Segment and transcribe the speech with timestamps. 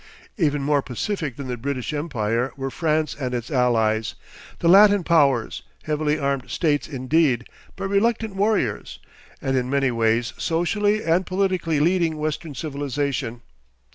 [0.35, 4.15] Even more pacific than the British Empire were France and its allies,
[4.57, 8.97] the Latin powers, heavily armed states indeed, but reluctant warriors,
[9.43, 13.43] and in many ways socially and politically leading western civilisation.